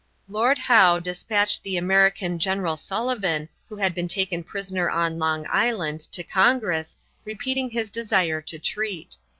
[0.27, 5.99] Lord Howe dispatched the American General Sullivan, who had been taken prisoner on Long Island,
[6.13, 9.17] to Congress, repeating his desire to treat.